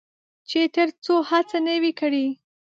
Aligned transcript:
چې 0.49 0.59
تر 0.75 0.87
څو 1.03 1.15
هڅه 1.29 1.57
نه 1.67 1.75
وي 1.81 1.91
کړې. 1.99 2.25